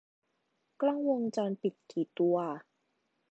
[0.81, 2.37] กล้องวงจรปิดกี่ตัว